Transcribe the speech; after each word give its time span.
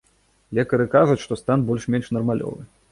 Лекары 0.59 0.87
кажуць, 0.95 1.21
што 1.27 1.39
стан 1.43 1.69
больш-менш 1.69 2.13
нармалёвы. 2.17 2.69